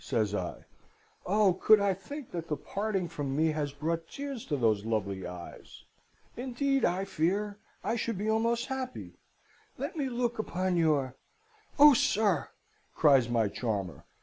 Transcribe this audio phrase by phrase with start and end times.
[0.03, 0.65] says I.
[1.27, 5.27] 'Oh, could I think that the parting from me has brought tears to those lovely
[5.27, 5.83] eyes!
[6.35, 9.19] Indeed, I fear, I should be almost happy!
[9.77, 11.17] Let them look upon your'
[11.79, 12.49] "'Oh, sir!'
[12.95, 14.05] cries my charmer.